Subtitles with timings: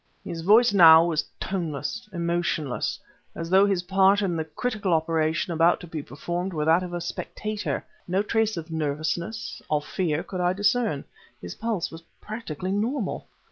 [0.23, 2.99] His voice, now, was toneless, emotionless,
[3.35, 6.91] as though his part in the critical operation about to be performed were that of
[6.91, 7.85] a spectator.
[8.07, 11.05] No trace of nervousness, of fear, could I discern;
[11.39, 13.27] his pulse was practically normal.